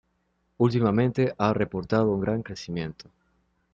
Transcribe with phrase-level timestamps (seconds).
[0.57, 3.11] Últimamente ha reportado un gran crecimiento.